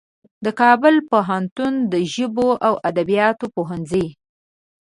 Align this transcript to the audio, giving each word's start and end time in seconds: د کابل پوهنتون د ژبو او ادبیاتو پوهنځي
د 0.45 0.47
کابل 0.61 0.95
پوهنتون 1.11 1.73
د 1.91 1.93
ژبو 2.13 2.49
او 2.67 2.73
ادبیاتو 2.89 3.45
پوهنځي 3.55 4.05